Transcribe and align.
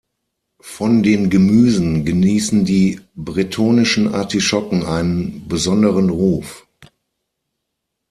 Von 0.63 1.03
den 1.03 1.29
Gemüsen 1.29 2.05
genießen 2.05 2.65
die 2.65 3.01
bretonischen 3.13 4.07
Artischocken 4.11 4.83
einen 4.83 5.47
besonderen 5.47 6.09
Ruf. 6.09 6.65